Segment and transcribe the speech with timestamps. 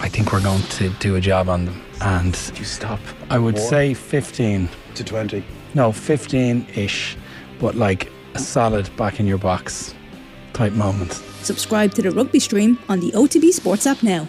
[0.00, 1.82] I think we're going to do a job on them.
[2.00, 3.00] And you stop?
[3.30, 3.68] I would More?
[3.68, 5.44] say 15 to 20.
[5.74, 7.16] No, 15 ish,
[7.58, 9.94] but like a solid back in your box
[10.52, 11.12] type moment.
[11.42, 14.28] Subscribe to the rugby stream on the OTB Sports app now.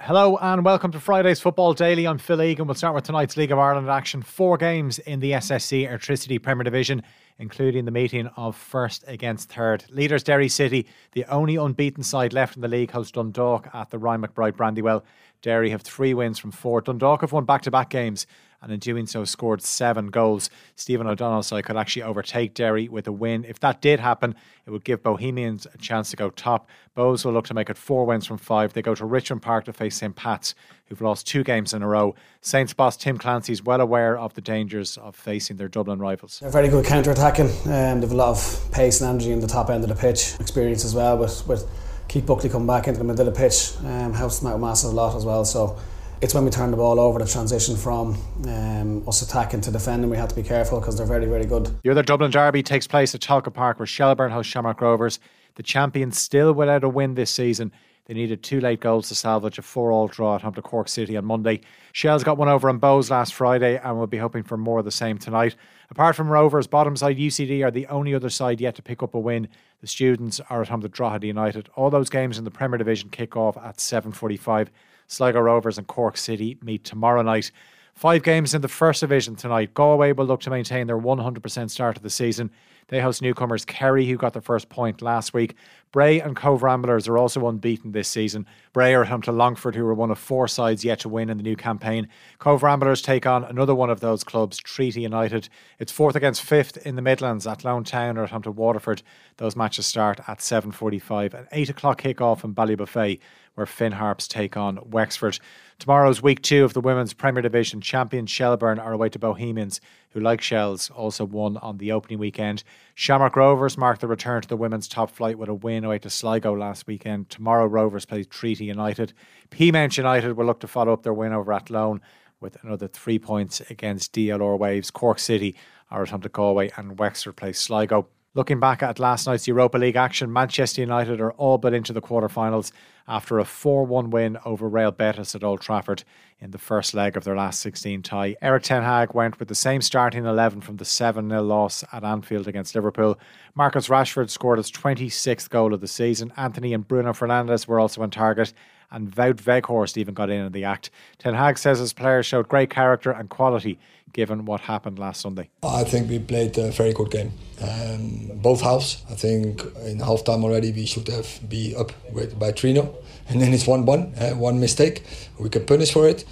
[0.00, 2.06] Hello and welcome to Friday's Football Daily.
[2.06, 2.68] I'm Phil Egan.
[2.68, 4.22] We'll start with tonight's League of Ireland action.
[4.22, 7.02] Four games in the SSE Airtricity Premier Division,
[7.40, 9.84] including the meeting of first against third.
[9.90, 13.98] Leaders Derry City, the only unbeaten side left in the league, host Dundalk at the
[13.98, 15.04] Ryan McBride Brandywell.
[15.42, 16.80] Derry have three wins from four.
[16.80, 18.24] Dundalk have won back to back games
[18.62, 20.50] and in doing so scored seven goals.
[20.74, 23.44] Stephen O'Donnell side could actually overtake Derry with a win.
[23.44, 24.34] If that did happen,
[24.66, 26.68] it would give Bohemians a chance to go top.
[26.96, 28.72] Bohs will look to make it four wins from five.
[28.72, 30.14] They go to Richmond Park to face St.
[30.14, 30.54] Pat's,
[30.86, 32.14] who've lost two games in a row.
[32.40, 36.40] Saints boss Tim Clancy is well aware of the dangers of facing their Dublin rivals.
[36.40, 37.50] They're very good counter attacking.
[37.66, 40.34] Um, they've a lot of pace and energy in the top end of the pitch.
[40.40, 41.68] Experience as well with, with
[42.08, 43.74] Keith Buckley coming back into the middle of the pitch.
[43.84, 45.44] Um, helps them out massive lot as well.
[45.44, 45.78] So
[46.20, 50.10] it's when we turn the ball over, the transition from um, us attacking to defending,
[50.10, 51.76] we have to be careful because they're very, very good.
[51.82, 55.20] The other Dublin Derby takes place at Tolka Park where Shelbourne host Shamrock Rovers.
[55.54, 57.72] The champions still without a win this season.
[58.06, 60.88] They needed two late goals to salvage a 4 all draw at home to Cork
[60.88, 61.60] City on Monday.
[61.92, 64.86] Shells got one over on Bohs last Friday and we'll be hoping for more of
[64.86, 65.56] the same tonight.
[65.90, 69.14] Apart from Rovers, bottom side UCD are the only other side yet to pick up
[69.14, 69.48] a win.
[69.82, 71.68] The students are at home to Drogheda United.
[71.76, 74.68] All those games in the Premier Division kick off at 7.45.
[75.08, 77.50] Sligo Rovers and Cork City meet tomorrow night.
[77.94, 79.74] Five games in the First Division tonight.
[79.74, 82.50] Galway will look to maintain their 100% start of the season.
[82.86, 85.56] They host newcomers Kerry, who got their first point last week.
[85.90, 88.46] Bray and Cobh Ramblers are also unbeaten this season.
[88.72, 91.30] Bray are at home to Longford, who are one of four sides yet to win
[91.30, 92.08] in the new campaign.
[92.38, 95.48] Cobh Ramblers take on another one of those clubs, Treaty United.
[95.78, 97.46] It's fourth against fifth in the Midlands.
[97.46, 99.02] Athlone Town or at home to Waterford.
[99.38, 101.34] Those matches start at 7.45.
[101.34, 103.20] An 8 o'clock kick-off in Ballybofey
[103.58, 105.40] where Finn Harps take on Wexford.
[105.80, 110.20] Tomorrow's week two of the Women's Premier Division champions Shelbourne are away to Bohemians, who,
[110.20, 112.62] like Shells, also won on the opening weekend.
[112.94, 116.10] Shamrock Rovers mark the return to the women's top flight with a win away to
[116.10, 117.30] Sligo last weekend.
[117.30, 119.12] Tomorrow, Rovers play Treaty United.
[119.50, 122.00] Peamount United will look to follow up their win over Athlone
[122.40, 124.90] with another three points against DLR Waves.
[124.90, 125.56] Cork City
[125.90, 128.08] are at home to Galway and Wexford play Sligo.
[128.38, 132.00] Looking back at last night's Europa League action, Manchester United are all but into the
[132.00, 132.70] quarter-finals
[133.08, 136.04] after a 4 1 win over Real Betis at Old Trafford
[136.38, 138.36] in the first leg of their last 16 tie.
[138.40, 142.04] Erik Ten Hag went with the same starting 11 from the 7 0 loss at
[142.04, 143.18] Anfield against Liverpool.
[143.56, 146.32] Marcus Rashford scored his 26th goal of the season.
[146.36, 148.52] Antony and Bruno Fernandes were also on target
[148.90, 150.90] and Wout Weghorst even got in in the act.
[151.18, 153.78] Ten Hag says his players showed great character and quality
[154.12, 155.48] given what happened last Sunday.
[155.62, 157.32] I think we played a very good game.
[157.60, 159.02] Um, both halves.
[159.10, 162.94] I think in half time already we should have be up with, by 3 0.
[163.28, 165.04] And then it's 1 1, uh, one mistake.
[165.38, 166.24] We can punish for it.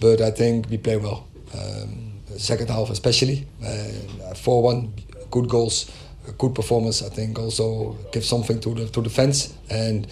[0.00, 1.26] But I think we play well.
[1.54, 3.46] Um, second half, especially.
[3.64, 4.92] Uh, 4 uh, 1,
[5.30, 5.90] good goals,
[6.38, 7.02] good performance.
[7.02, 9.54] I think also give something to the, to the fans.
[9.68, 10.06] And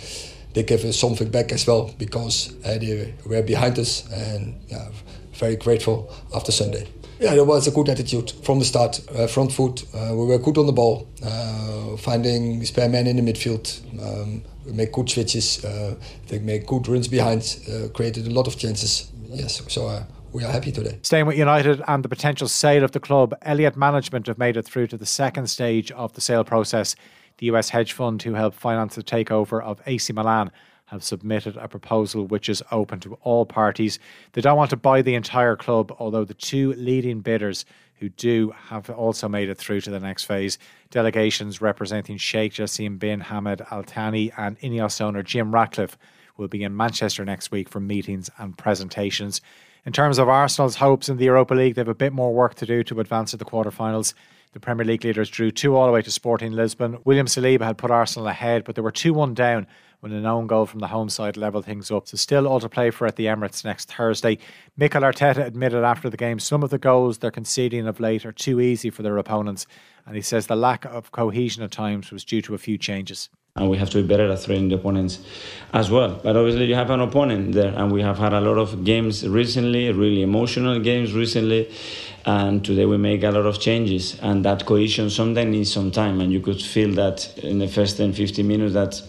[0.56, 4.88] they give us something back as well because uh, they were behind us and yeah,
[5.34, 6.88] very grateful after Sunday.
[7.20, 9.00] Yeah, there was a good attitude from the start.
[9.14, 13.16] Uh, front foot, uh, we were good on the ball, uh, finding spare men in
[13.16, 13.68] the midfield.
[14.02, 15.62] Um, we make good switches.
[15.62, 15.94] Uh,
[16.28, 17.60] they make good runs behind.
[17.70, 19.12] Uh, created a lot of chances.
[19.28, 20.98] Yes, so uh, we are happy today.
[21.02, 24.64] Staying with United and the potential sale of the club, Elliott Management have made it
[24.64, 26.96] through to the second stage of the sale process.
[27.38, 30.50] The US hedge fund who helped finance the takeover of AC Milan
[30.86, 33.98] have submitted a proposal which is open to all parties.
[34.32, 37.64] They don't want to buy the entire club, although the two leading bidders
[37.98, 40.58] who do have also made it through to the next phase.
[40.90, 45.96] Delegations representing Sheikh Jassim bin Hamad Al Thani and Ineos owner Jim Ratcliffe
[46.36, 49.40] will be in Manchester next week for meetings and presentations.
[49.84, 52.54] In terms of Arsenal's hopes in the Europa League, they have a bit more work
[52.56, 54.14] to do to advance to the quarterfinals.
[54.56, 56.96] The Premier League leaders drew two all the way to Sporting Lisbon.
[57.04, 59.66] William Saliba had put Arsenal ahead, but they were 2 1 down
[60.00, 62.08] when an own goal from the home side levelled things up.
[62.08, 64.38] So still all to play for at the Emirates next Thursday.
[64.74, 68.32] Mikel Arteta admitted after the game some of the goals they're conceding of late are
[68.32, 69.66] too easy for their opponents,
[70.06, 73.28] and he says the lack of cohesion at times was due to a few changes
[73.56, 75.18] and we have to be better at threatening the opponents
[75.72, 76.20] as well.
[76.22, 79.26] But obviously, you have an opponent there, and we have had a lot of games
[79.26, 81.70] recently, really emotional games recently,
[82.24, 86.20] and today we make a lot of changes, and that cohesion sometimes needs some time,
[86.20, 89.02] and you could feel that in the first 10, 15 minutes that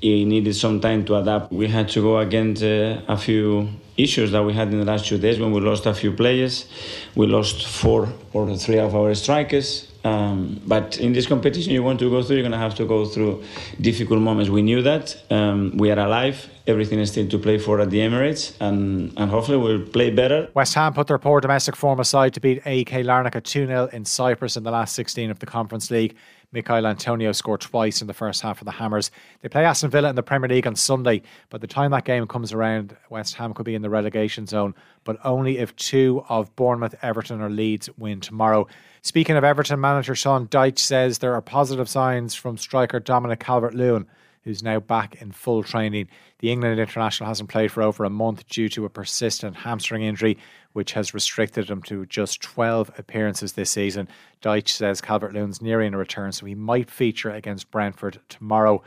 [0.00, 1.52] he needed some time to adapt.
[1.52, 5.06] We had to go against uh, a few issues that we had in the last
[5.06, 6.66] two days when we lost a few players.
[7.14, 9.90] We lost four or three of our strikers.
[10.06, 12.86] Um, but in this competition, you want to go through, you're going to have to
[12.86, 13.42] go through
[13.80, 14.48] difficult moments.
[14.50, 15.04] We knew that.
[15.30, 16.48] Um, we are alive.
[16.68, 20.48] Everything is still to play for at the Emirates, and, and hopefully we'll play better.
[20.54, 24.04] West Ham put their poor domestic form aside to beat AEK Larnaca 2 0 in
[24.04, 26.14] Cyprus in the last 16 of the Conference League.
[26.56, 29.10] Michail Antonio scored twice in the first half of the Hammers.
[29.42, 31.20] They play Aston Villa in the Premier League on Sunday.
[31.50, 34.74] By the time that game comes around, West Ham could be in the relegation zone,
[35.04, 38.66] but only if two of Bournemouth, Everton, or Leeds win tomorrow.
[39.02, 43.74] Speaking of Everton, manager Sean Dyche says there are positive signs from striker Dominic Calvert
[43.74, 44.06] Lewin
[44.46, 46.08] who's now back in full training.
[46.38, 50.38] The England international hasn't played for over a month due to a persistent hamstring injury,
[50.72, 54.06] which has restricted him to just 12 appearances this season.
[54.40, 58.84] Dyche says Calvert Lewin's nearing a return, so he might feature against Brentford tomorrow.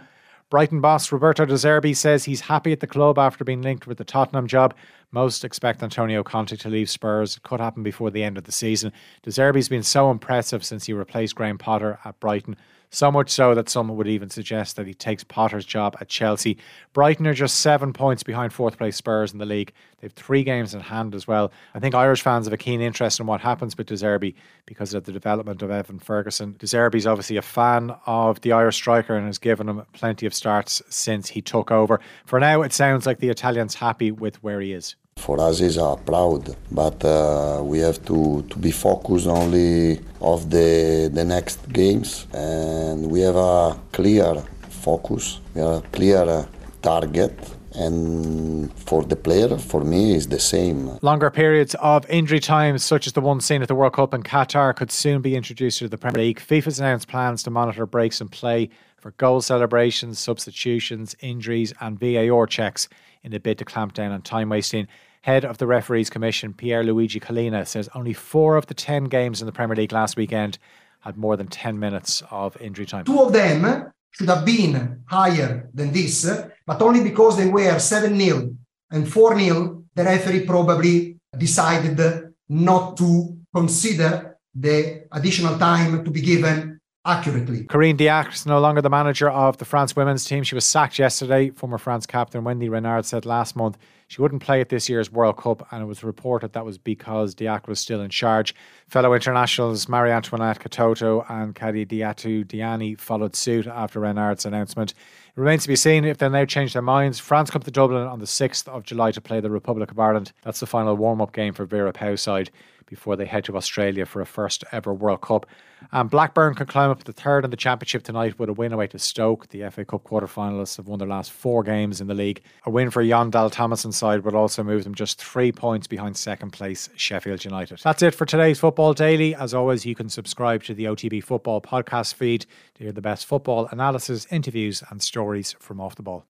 [0.49, 3.97] Brighton boss Roberto De Zerbi says he's happy at the club after being linked with
[3.97, 4.73] the Tottenham job.
[5.11, 7.35] Most expect Antonio Conte to leave Spurs.
[7.35, 8.93] It could happen before the end of the season.
[9.23, 12.55] De Zerbi's been so impressive since he replaced Graham Potter at Brighton.
[12.91, 16.57] So much so that some would even suggest that he takes Potter's job at Chelsea.
[16.93, 19.73] Brighton are just seven points behind fourth place Spurs in the league.
[19.99, 21.51] They've three games in hand as well.
[21.75, 24.33] I think Irish fans have a keen interest in what happens with De Zerbi
[24.65, 26.55] because of the development of Evan Ferguson.
[26.57, 30.33] De Zerbi's obviously a fan of the Irish striker and has given him plenty of
[30.33, 31.99] starts since he took over.
[32.25, 34.95] For now, it sounds like the Italian's happy with where he is.
[35.25, 40.49] For us, is uh, proud, but uh, we have to, to be focused only of
[40.49, 44.35] the the next games, and we have a clear
[44.69, 46.45] focus, we have a clear uh,
[46.81, 47.37] target,
[47.75, 50.97] and for the player, for me, is the same.
[51.01, 54.23] Longer periods of injury times, such as the one seen at the World Cup in
[54.23, 56.39] Qatar, could soon be introduced to the Premier League.
[56.39, 62.47] FIFA's announced plans to monitor breaks in play for goal celebrations, substitutions, injuries, and VAR
[62.47, 62.89] checks
[63.23, 64.87] in a bid to clamp down on time wasting.
[65.21, 69.45] Head of the Referees Commission, Pierluigi Collina, says only four of the 10 games in
[69.45, 70.57] the Premier League last weekend
[71.01, 73.05] had more than 10 minutes of injury time.
[73.05, 76.29] Two of them should have been higher than this,
[76.65, 78.55] but only because they were 7 0
[78.91, 86.21] and 4 0, the referee probably decided not to consider the additional time to be
[86.21, 87.63] given accurately.
[87.63, 90.43] Corinne Diacre is no longer the manager of the France women's team.
[90.43, 91.49] She was sacked yesterday.
[91.49, 93.77] Former France captain Wendy Renard said last month
[94.09, 97.35] she wouldn't play at this year's World Cup, and it was reported that was because
[97.35, 98.55] Diacre was still in charge.
[98.87, 104.91] Fellow internationals Marie Antoinette Katoto and Kadidiatou Diani followed suit after Renard's announcement.
[104.91, 107.19] It remains to be seen if they'll now change their minds.
[107.19, 110.31] France come to Dublin on the 6th of July to play the Republic of Ireland.
[110.41, 112.49] That's the final warm up game for Vera side
[112.89, 115.45] before they head to Australia for a first ever World Cup.
[115.91, 118.73] And Blackburn can climb up to the third in the championship tonight with a win
[118.73, 119.47] away to Stoke.
[119.49, 122.41] The FA Cup quarter finalists have won their last four games in the league.
[122.65, 126.17] A win for Jon Dahl Tomasson's side would also move them just three points behind
[126.17, 127.79] second place Sheffield United.
[127.83, 129.33] That's it for today's Football Daily.
[129.35, 132.45] As always, you can subscribe to the OTB Football podcast feed
[132.75, 136.17] to hear the best football analysis, interviews, and stories from off the ball.